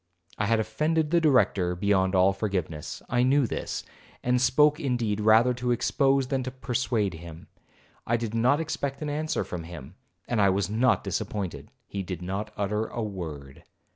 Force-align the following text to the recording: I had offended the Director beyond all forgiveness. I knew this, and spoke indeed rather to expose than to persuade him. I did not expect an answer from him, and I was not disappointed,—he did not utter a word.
I 0.39 0.47
had 0.47 0.59
offended 0.59 1.11
the 1.11 1.21
Director 1.21 1.75
beyond 1.75 2.15
all 2.15 2.33
forgiveness. 2.33 3.03
I 3.07 3.21
knew 3.21 3.45
this, 3.45 3.83
and 4.23 4.41
spoke 4.41 4.79
indeed 4.79 5.19
rather 5.21 5.53
to 5.53 5.69
expose 5.69 6.29
than 6.29 6.41
to 6.41 6.49
persuade 6.49 7.13
him. 7.13 7.45
I 8.07 8.17
did 8.17 8.33
not 8.33 8.59
expect 8.59 9.03
an 9.03 9.11
answer 9.11 9.43
from 9.43 9.61
him, 9.63 9.93
and 10.27 10.41
I 10.41 10.49
was 10.49 10.71
not 10.71 11.03
disappointed,—he 11.03 12.01
did 12.01 12.23
not 12.23 12.51
utter 12.57 12.87
a 12.87 13.03
word. 13.03 13.63